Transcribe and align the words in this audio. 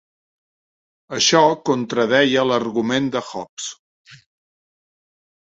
Això 1.17 1.41
contradeia 1.69 2.47
l'argument 2.53 3.13
de 3.17 3.23
Hobbes. 3.29 3.69